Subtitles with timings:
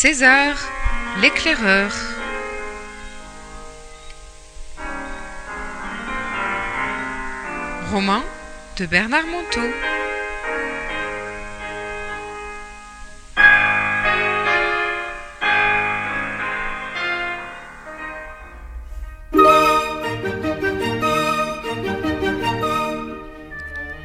[0.00, 0.56] César,
[1.20, 1.90] l'éclaireur.
[7.90, 8.22] Roman
[8.76, 9.60] de Bernard Monteau.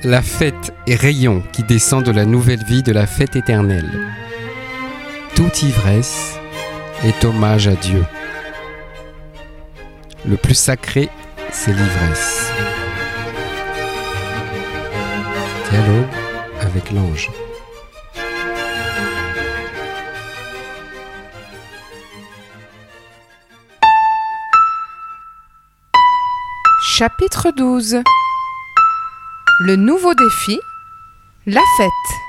[0.03, 3.91] La fête est rayon qui descend de la nouvelle vie de la fête éternelle.
[5.43, 6.39] Toute ivresse
[7.03, 8.05] est hommage à Dieu.
[10.25, 11.09] Le plus sacré,
[11.51, 12.49] c'est l'ivresse.
[15.69, 16.07] Dialogue
[16.61, 17.29] avec l'ange.
[26.95, 28.01] Chapitre 12
[29.59, 30.57] Le nouveau défi
[31.45, 32.22] La fête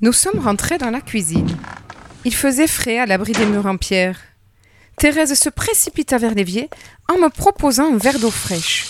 [0.00, 1.56] Nous sommes rentrés dans la cuisine.
[2.24, 4.20] Il faisait frais à l'abri des murs en pierre.
[4.96, 6.70] Thérèse se précipita vers l'évier
[7.12, 8.86] en me proposant un verre d'eau fraîche.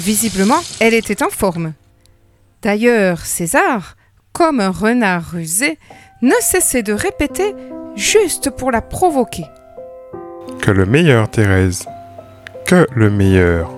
[0.00, 1.72] Visiblement, elle était en forme.
[2.62, 3.96] D'ailleurs, César,
[4.32, 5.76] comme un renard rusé,
[6.22, 7.56] ne cessait de répéter
[7.96, 9.46] juste pour la provoquer.
[10.60, 11.84] Que le meilleur, Thérèse.
[12.64, 13.72] Que le meilleur.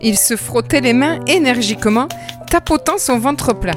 [0.00, 2.06] Il se frottait les mains énergiquement,
[2.48, 3.74] tapotant son ventre plat.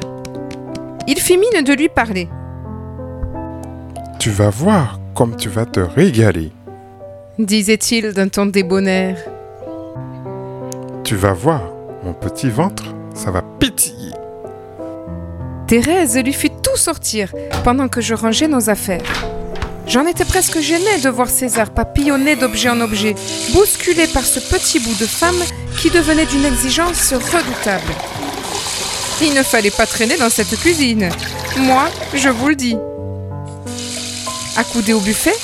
[1.08, 2.28] Il fit mine de lui parler.
[4.18, 6.50] Tu vas voir comme tu vas te régaler.
[7.38, 9.16] disait-il d'un ton débonnaire.
[11.04, 11.62] Tu vas voir,
[12.02, 12.84] mon petit ventre,
[13.14, 14.12] ça va pétiller.
[15.68, 19.02] Thérèse lui fit tout sortir pendant que je rangeais nos affaires.
[19.86, 23.14] J'en étais presque gênée de voir César papillonner d'objet en objet,
[23.54, 25.40] bousculé par ce petit bout de femme
[25.80, 27.92] qui devenait d'une exigence redoutable.
[29.22, 31.08] Il ne fallait pas traîner dans cette cuisine.
[31.56, 32.76] Moi, je vous le dis.
[34.56, 35.34] Accoudé au buffet,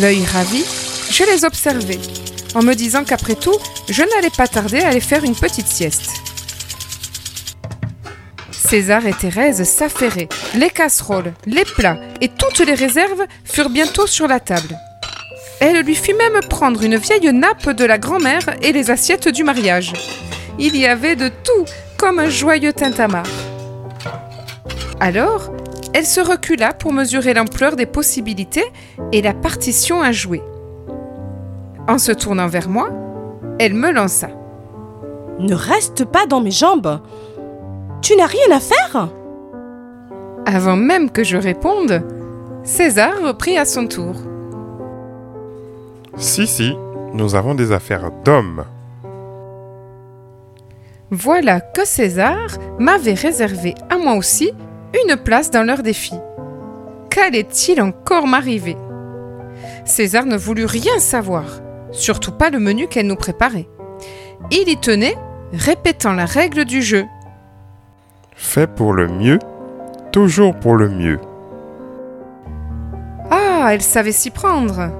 [0.00, 0.64] l'œil ravi,
[1.10, 1.98] je les observais,
[2.54, 3.56] en me disant qu'après tout,
[3.88, 6.10] je n'allais pas tarder à aller faire une petite sieste.
[8.50, 10.28] César et Thérèse s'affairaient.
[10.54, 14.76] Les casseroles, les plats et toutes les réserves furent bientôt sur la table.
[15.60, 19.44] Elle lui fit même prendre une vieille nappe de la grand-mère et les assiettes du
[19.44, 19.92] mariage.
[20.58, 21.64] Il y avait de tout,
[22.04, 23.24] comme un joyeux tintamarre.
[25.00, 25.50] Alors,
[25.94, 28.66] elle se recula pour mesurer l'ampleur des possibilités
[29.10, 30.42] et la partition à jouer.
[31.88, 32.90] En se tournant vers moi,
[33.58, 34.28] elle me lança.
[35.38, 37.00] Ne reste pas dans mes jambes.
[38.02, 39.08] Tu n'as rien à faire
[40.44, 42.02] Avant même que je réponde,
[42.64, 44.14] César reprit à son tour.
[46.18, 46.76] Si, si,
[47.14, 48.66] nous avons des affaires d'hommes.
[51.10, 54.52] Voilà que César m'avait réservé à moi aussi
[55.06, 56.14] une place dans leur défi.
[57.10, 58.76] Qu'allait-il encore m'arriver?
[59.84, 61.44] César ne voulut rien savoir,
[61.92, 63.68] surtout pas le menu qu'elle nous préparait.
[64.50, 65.16] Il y tenait,
[65.52, 67.04] répétant la règle du jeu.
[68.34, 69.38] Fait pour le mieux,
[70.10, 71.20] toujours pour le mieux.
[73.30, 74.90] Ah, elle savait s'y prendre.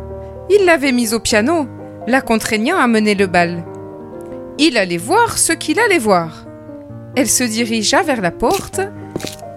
[0.50, 1.66] Il l'avait mise au piano,
[2.06, 3.64] la contraignant à mener le bal.
[4.58, 6.46] Il allait voir ce qu'il allait voir.
[7.16, 8.80] Elle se dirigea vers la porte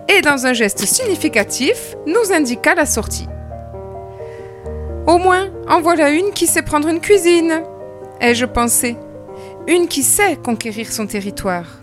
[0.09, 3.27] et, dans un geste significatif, nous indiqua la sortie.
[5.05, 7.61] Au moins, en voilà une qui sait prendre une cuisine,
[8.19, 8.97] ai-je pensé.
[9.67, 11.79] Une qui sait conquérir son territoire.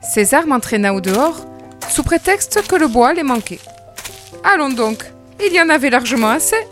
[0.00, 1.44] César m'entraîna au dehors,
[1.88, 3.60] sous prétexte que le bois les manquait.
[4.44, 5.04] Allons donc,
[5.44, 6.68] il y en avait largement assez.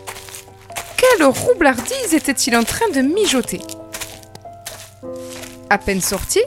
[0.95, 3.59] Quelle roublardise était-il en train de mijoter?
[5.69, 6.41] À peine sorti,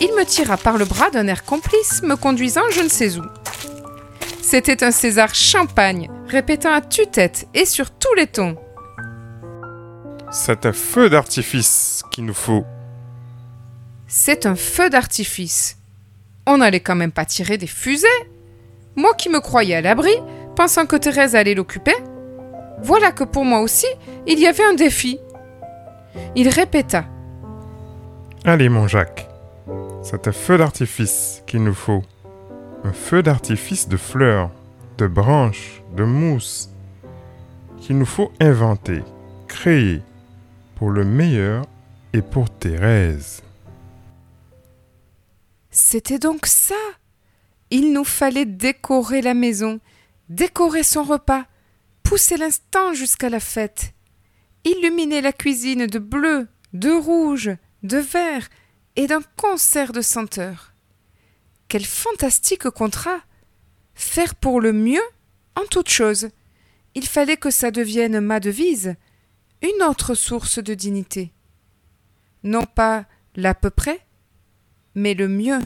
[0.00, 3.22] il me tira par le bras d'un air complice, me conduisant je ne sais où.
[4.42, 8.56] C'était un César champagne, répétant à tue-tête et sur tous les tons.
[10.30, 12.64] C'est un feu d'artifice qu'il nous faut.
[14.06, 15.78] C'est un feu d'artifice.
[16.46, 18.06] On n'allait quand même pas tirer des fusées.
[18.94, 20.14] Moi qui me croyais à l'abri,
[20.54, 21.96] pensant que Thérèse allait l'occuper,
[22.82, 23.86] voilà que pour moi aussi,
[24.26, 25.18] il y avait un défi.
[26.34, 27.04] Il répéta.
[28.48, 29.28] Allez, mon Jacques,
[30.04, 32.04] c'est un feu d'artifice qu'il nous faut.
[32.84, 34.52] Un feu d'artifice de fleurs,
[34.98, 36.70] de branches, de mousse,
[37.80, 39.02] qu'il nous faut inventer,
[39.48, 40.00] créer,
[40.76, 41.64] pour le meilleur
[42.12, 43.42] et pour Thérèse.
[45.72, 46.76] C'était donc ça.
[47.70, 49.80] Il nous fallait décorer la maison
[50.28, 51.46] décorer son repas,
[52.04, 53.92] pousser l'instant jusqu'à la fête,
[54.64, 57.50] illuminer la cuisine de bleu, de rouge,
[57.82, 58.48] de vert
[58.96, 60.72] et d'un concert de senteurs.
[61.68, 63.20] Quel fantastique contrat
[63.94, 65.02] Faire pour le mieux
[65.54, 66.28] en toute chose.
[66.94, 68.94] Il fallait que ça devienne ma devise,
[69.62, 71.32] une autre source de dignité.
[72.42, 74.00] Non pas l'à peu près,
[74.94, 75.58] mais le mieux.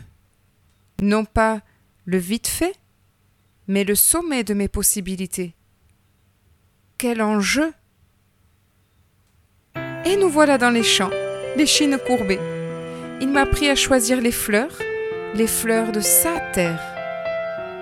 [1.03, 1.61] Non pas
[2.05, 2.75] le vite fait,
[3.69, 5.55] mais le sommet de mes possibilités.
[6.99, 7.73] Quel enjeu
[10.05, 11.11] Et nous voilà dans les champs,
[11.57, 12.41] les chines courbées.
[13.21, 14.79] Il m'a appris à choisir les fleurs,
[15.35, 16.81] les fleurs de sa terre.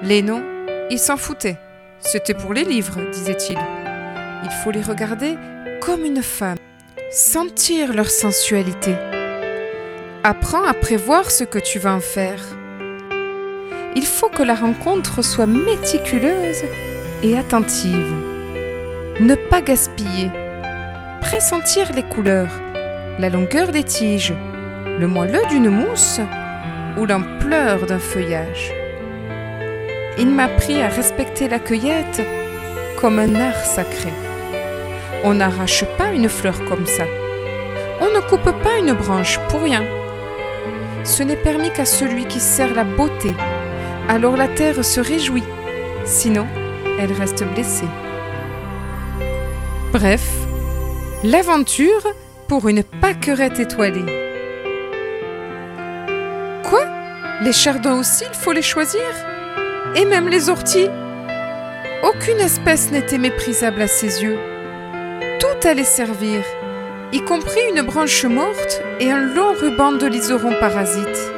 [0.03, 0.45] Les noms,
[0.91, 1.59] il s'en foutait.
[2.01, 3.59] C'était pour les livres, disait-il.
[4.45, 5.37] Il faut les regarder
[5.81, 6.59] comme une femme,
[7.11, 8.95] sentir leur sensualité.
[10.25, 12.43] Apprends à prévoir ce que tu vas en faire.
[13.97, 16.65] Il faut que la rencontre soit méticuleuse
[17.23, 18.13] et attentive.
[19.21, 20.31] Ne pas gaspiller.
[21.21, 22.51] Pressentir les couleurs,
[23.19, 24.33] la longueur des tiges,
[24.99, 26.21] le moelleux d'une mousse
[26.97, 28.73] ou l'ampleur d'un feuillage.
[30.19, 32.23] Il m'a appris à respecter la cueillette
[32.97, 34.13] comme un art sacré.
[35.25, 37.05] On n'arrache pas une fleur comme ça.
[38.01, 39.85] On ne coupe pas une branche pour rien.
[41.03, 43.33] Ce n'est permis qu'à celui qui sert la beauté.
[44.09, 45.45] Alors la terre se réjouit,
[46.05, 46.47] sinon
[47.01, 47.89] elle reste blessée.
[49.93, 50.29] Bref,
[51.25, 52.07] l'aventure
[52.49, 54.05] pour une pâquerette étoilée.
[56.65, 56.85] Quoi?
[57.43, 59.03] Les chardons aussi, il faut les choisir?
[59.95, 60.89] Et même les orties?
[62.03, 64.39] Aucune espèce n'était méprisable à ses yeux.
[65.39, 66.43] Tout allait servir,
[67.13, 71.33] y compris une branche morte et un long ruban de liseron parasite.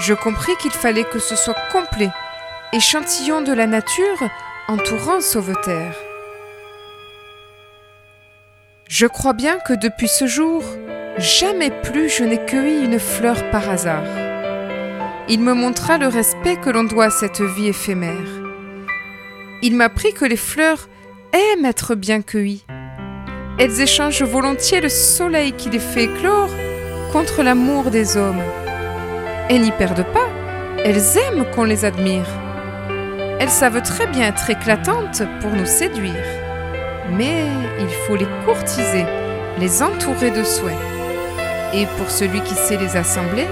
[0.00, 2.10] Je compris qu'il fallait que ce soit complet,
[2.72, 4.28] échantillon de la nature
[4.66, 5.94] entourant Sauveterre.
[8.96, 10.62] Je crois bien que depuis ce jour,
[11.18, 14.04] jamais plus je n'ai cueilli une fleur par hasard.
[15.28, 18.28] Il me montra le respect que l'on doit à cette vie éphémère.
[19.62, 20.88] Il m'apprit que les fleurs
[21.32, 22.64] aiment être bien cueillies.
[23.58, 26.50] Elles échangent volontiers le soleil qui les fait éclore
[27.10, 28.44] contre l'amour des hommes.
[29.50, 30.28] Elles n'y perdent pas,
[30.84, 32.28] elles aiment qu'on les admire.
[33.40, 36.43] Elles savent très bien être éclatantes pour nous séduire.
[37.10, 37.46] Mais
[37.78, 39.04] il faut les courtiser,
[39.58, 40.78] les entourer de soins.
[41.72, 43.46] Et pour celui qui sait les assembler,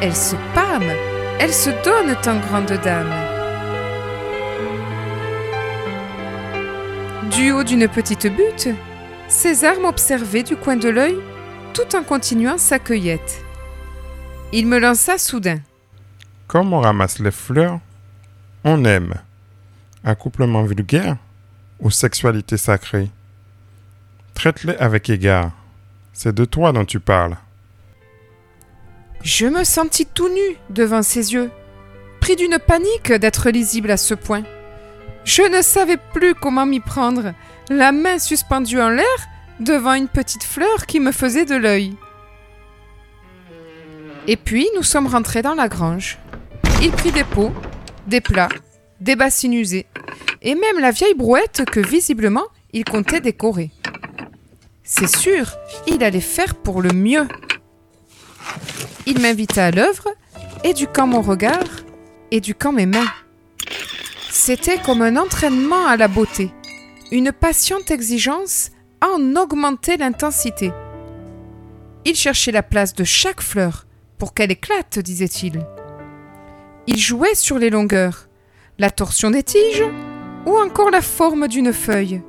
[0.00, 0.96] elles se pâment,
[1.38, 3.12] elles se donnent en grande dame.
[7.30, 8.68] Du haut d'une petite butte,
[9.28, 11.16] César m'observait du coin de l'œil
[11.72, 13.44] tout en continuant sa cueillette.
[14.52, 15.58] Il me lança soudain.
[16.46, 17.80] Comme on ramasse les fleurs,
[18.62, 19.14] on aime.
[20.04, 21.16] Accouplement vulgaire
[21.84, 23.10] ou sexualité sacrée
[24.34, 25.52] Traite-les avec égard.
[26.12, 27.36] C'est de toi dont tu parles.
[29.22, 31.50] Je me sentis tout nu devant ses yeux,
[32.20, 34.42] pris d'une panique d'être lisible à ce point.
[35.24, 37.32] Je ne savais plus comment m'y prendre,
[37.70, 39.06] la main suspendue en l'air
[39.60, 41.96] devant une petite fleur qui me faisait de l'œil.
[44.26, 46.18] Et puis nous sommes rentrés dans la grange.
[46.82, 47.52] Il prit des pots,
[48.06, 48.48] des plats,
[49.00, 49.86] des bassines usées,
[50.44, 53.70] et même la vieille brouette que visiblement il comptait décorer.
[54.84, 55.50] C'est sûr,
[55.86, 57.26] il allait faire pour le mieux.
[59.06, 60.08] Il m'invita à l'œuvre,
[60.62, 61.64] éduquant mon regard,
[62.30, 63.10] éduquant mes mains.
[64.30, 66.50] C'était comme un entraînement à la beauté,
[67.10, 68.70] une patiente exigence
[69.00, 70.72] à en augmenter l'intensité.
[72.04, 73.86] Il cherchait la place de chaque fleur
[74.18, 75.64] pour qu'elle éclate, disait-il.
[76.86, 78.28] Il jouait sur les longueurs,
[78.78, 79.84] la torsion des tiges
[80.46, 82.22] ou encore la forme d'une feuille.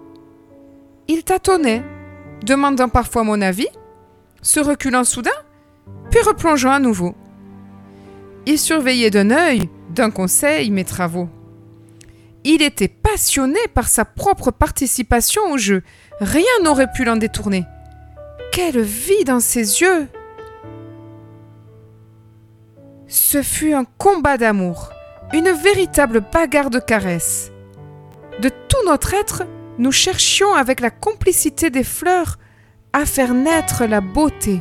[1.08, 1.84] Il tâtonnait,
[2.46, 3.68] demandant parfois mon avis,
[4.42, 5.32] se reculant soudain,
[6.10, 7.16] puis replongeant à nouveau.
[8.46, 11.30] Il surveillait d'un œil, d'un conseil mes travaux.
[12.44, 15.82] Il était passionné par sa propre participation au jeu.
[16.22, 17.66] Rien n'aurait pu l'en détourner.
[18.52, 20.08] Quelle vie dans ses yeux
[23.08, 24.92] Ce fut un combat d'amour,
[25.34, 27.52] une véritable bagarre de caresses.
[28.42, 29.44] De tout notre être,
[29.78, 32.38] nous cherchions avec la complicité des fleurs
[32.94, 34.60] à faire naître la beauté.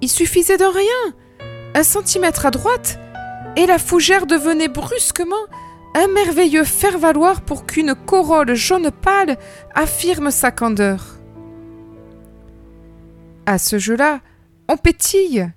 [0.00, 1.14] Il suffisait de rien,
[1.74, 2.98] un centimètre à droite,
[3.56, 5.34] et la fougère devenait brusquement
[5.94, 9.38] un merveilleux faire-valoir pour qu'une corolle jaune pâle
[9.74, 11.18] affirme sa candeur.
[13.46, 14.20] À ce jeu-là,
[14.68, 15.50] on pétille.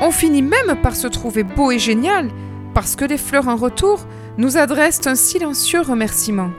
[0.00, 2.30] On finit même par se trouver beau et génial,
[2.74, 4.06] parce que les fleurs en retour
[4.38, 6.50] nous adressent un silencieux remerciement.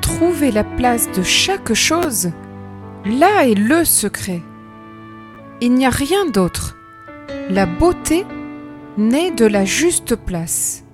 [0.00, 2.30] Trouver la place de chaque chose,
[3.04, 4.42] là est le secret.
[5.60, 6.76] Il n'y a rien d'autre.
[7.48, 8.26] La beauté
[8.98, 10.84] naît de la juste place.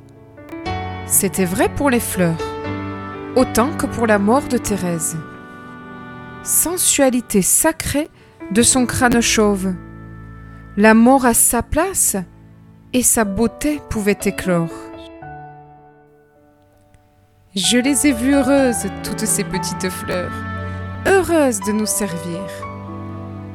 [1.07, 2.39] C'était vrai pour les fleurs,
[3.35, 5.17] autant que pour la mort de Thérèse.
[6.43, 8.09] Sensualité sacrée
[8.53, 9.75] de son crâne chauve.
[10.77, 12.17] La mort à sa place
[12.93, 14.71] et sa beauté pouvait éclore.
[17.55, 20.33] Je les ai vues heureuses, toutes ces petites fleurs,
[21.07, 22.41] heureuses de nous servir.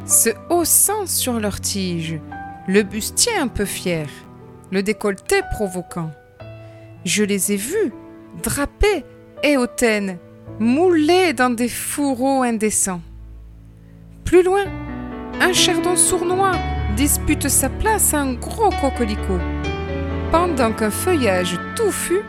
[0.05, 2.19] Se haussant sur leurs tiges,
[2.67, 4.07] le bustier un peu fier,
[4.71, 6.11] le décolleté provoquant.
[7.05, 7.93] Je les ai vues,
[8.41, 9.05] drapées
[9.41, 10.17] et hautaines,
[10.59, 13.01] moulées dans des fourreaux indécents.
[14.25, 14.65] Plus loin,
[15.39, 16.55] un chardon sournois
[16.95, 19.39] dispute sa place à un gros coquelicot,
[20.31, 22.21] pendant qu'un feuillage touffu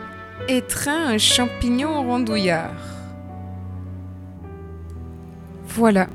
[0.47, 2.71] étreint un champignon rondouillard.
[5.67, 6.07] Voilà.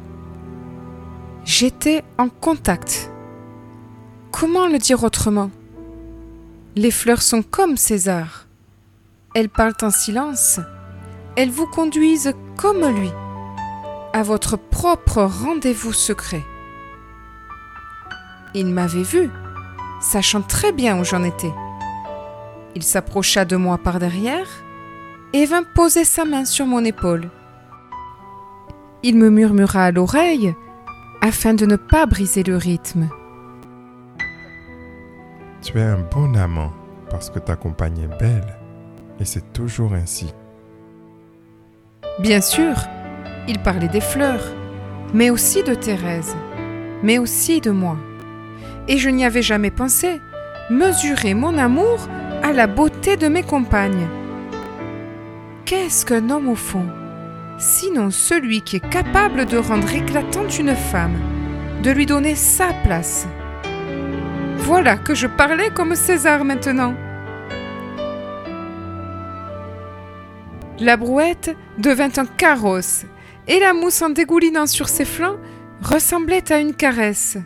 [1.45, 3.11] J'étais en contact.
[4.31, 5.51] Comment le dire autrement?
[6.77, 8.47] Les fleurs sont comme César.
[9.35, 10.61] Elles parlent en silence.
[11.37, 13.11] Elles vous conduisent comme lui,
[14.13, 16.43] à votre propre rendez-vous secret.
[18.55, 19.31] Il m'avait vu,
[20.01, 21.53] sachant très bien où j'en étais.
[22.75, 24.49] Il s'approcha de moi par derrière
[25.33, 27.31] et vint poser sa main sur mon épaule.
[29.03, 30.55] Il me murmura à l'oreille
[31.23, 33.09] afin de ne pas briser le rythme.
[35.63, 36.73] Tu es un bon amant
[37.11, 38.57] parce que ta compagne est belle
[39.19, 40.33] et c'est toujours ainsi.
[42.19, 42.75] Bien sûr,
[43.49, 44.45] il parlait des fleurs,
[45.15, 46.35] mais aussi de Thérèse,
[47.03, 47.97] mais aussi de moi.
[48.89, 50.21] Et je n'y avais jamais pensé,
[50.71, 52.09] mesurer mon amour
[52.43, 54.09] à la beauté de mes compagnes.
[55.65, 56.87] Qu'est-ce qu'un homme au fond
[57.59, 61.19] Sinon celui qui est capable de rendre éclatante une femme,
[61.83, 63.27] de lui donner sa place?
[64.57, 66.95] Voilà que je parlais comme César maintenant.
[70.79, 73.05] La brouette devint un carrosse,
[73.47, 75.39] et la mousse en dégoulinant sur ses flancs
[75.83, 77.37] ressemblait à une caresse.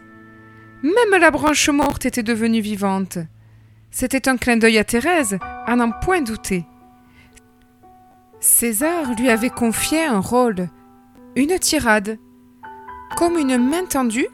[0.84, 3.16] Même la branche morte était devenue vivante.
[3.90, 6.66] C'était un clin d'œil à Thérèse, à n'en point douter.
[8.38, 10.68] César lui avait confié un rôle,
[11.36, 12.18] une tirade,
[13.16, 14.28] comme une main tendue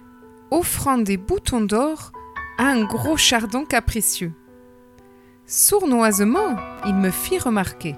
[0.50, 2.10] offrant des boutons d'or
[2.58, 4.32] à un gros chardon capricieux.
[5.46, 7.94] Sournoisement, il me fit remarquer.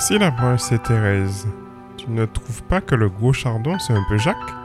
[0.00, 1.46] Si la branche c'est Thérèse,
[1.96, 4.63] tu ne trouves pas que le gros chardon c'est un peu Jacques?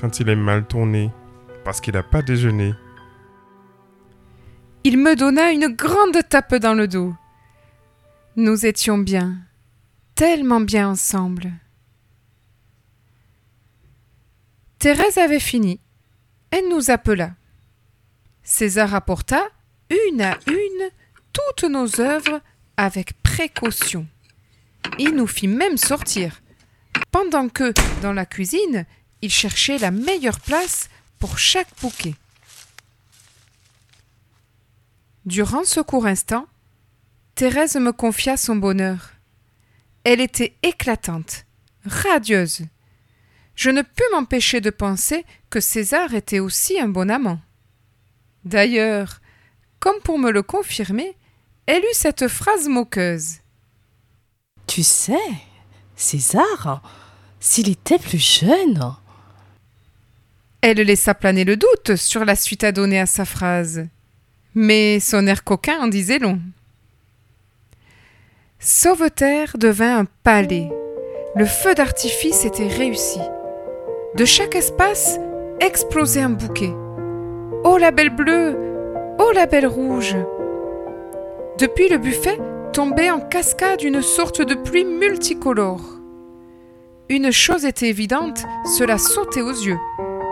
[0.00, 1.10] Quand il est mal tourné,
[1.64, 2.74] parce qu'il n'a pas déjeuné.
[4.84, 7.14] Il me donna une grande tape dans le dos.
[8.36, 9.38] Nous étions bien,
[10.14, 11.52] tellement bien ensemble.
[14.78, 15.80] Thérèse avait fini.
[16.52, 17.32] Elle nous appela.
[18.44, 19.48] César apporta,
[19.90, 20.90] une à une,
[21.32, 22.40] toutes nos œuvres
[22.76, 24.06] avec précaution.
[24.98, 26.40] Il nous fit même sortir,
[27.10, 28.86] pendant que, dans la cuisine,
[29.22, 32.14] il cherchait la meilleure place pour chaque bouquet.
[35.24, 36.46] Durant ce court instant,
[37.34, 39.12] Thérèse me confia son bonheur.
[40.04, 41.44] Elle était éclatante,
[41.84, 42.62] radieuse.
[43.54, 47.40] Je ne pus m'empêcher de penser que César était aussi un bon amant.
[48.44, 49.20] D'ailleurs,
[49.80, 51.16] comme pour me le confirmer,
[51.66, 53.38] elle eut cette phrase moqueuse.
[54.66, 55.16] Tu sais,
[55.96, 56.82] César,
[57.40, 58.94] s'il était plus jeune.
[60.60, 63.86] Elle laissa planer le doute sur la suite à donner à sa phrase.
[64.54, 66.40] Mais son air coquin en disait long.
[68.58, 70.68] Sauveterre devint un palais.
[71.36, 73.20] Le feu d'artifice était réussi.
[74.16, 75.20] De chaque espace
[75.60, 76.74] explosait un bouquet.
[77.62, 78.56] Oh la belle bleue
[79.20, 80.16] Oh la belle rouge
[81.58, 82.38] Depuis le buffet
[82.72, 86.00] tombait en cascade une sorte de pluie multicolore.
[87.08, 88.42] Une chose était évidente,
[88.76, 89.78] cela sautait aux yeux.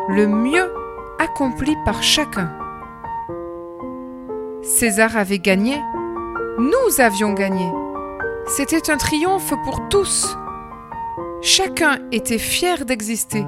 [0.08, 0.72] Le mieux
[1.18, 2.48] accompli par chacun.
[4.62, 5.82] César avait gagné.
[6.58, 7.68] Nous avions gagné.
[8.46, 10.38] C'était un triomphe pour tous.
[11.42, 13.44] Chacun était fier d'exister.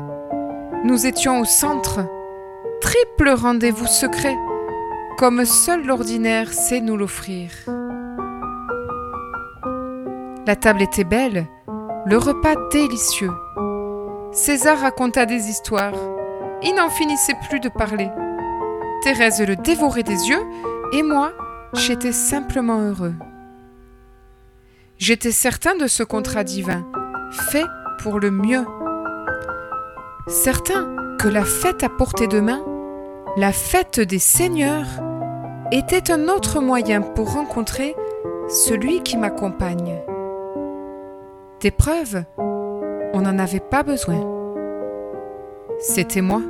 [0.83, 2.01] Nous étions au centre.
[2.81, 4.37] Triple rendez-vous secret,
[5.17, 7.51] comme seul l'ordinaire sait nous l'offrir.
[10.45, 11.47] La table était belle,
[12.05, 13.33] le repas délicieux.
[14.33, 16.18] César raconta des histoires.
[16.63, 18.11] Il n'en finissait plus de parler.
[19.03, 20.43] Thérèse le dévorait des yeux,
[20.93, 21.33] et moi,
[21.75, 23.15] j'étais simplement heureux.
[24.97, 26.85] J'étais certain de ce contrat divin,
[27.31, 27.67] fait
[28.03, 28.67] pour le mieux.
[30.27, 32.61] Certain que la fête à portée de main,
[33.37, 34.89] la fête des seigneurs,
[35.71, 37.95] était un autre moyen pour rencontrer
[38.49, 40.01] celui qui m'accompagne.
[41.61, 44.38] Des preuves, on n'en avait pas besoin.
[45.81, 46.43] C'était moi.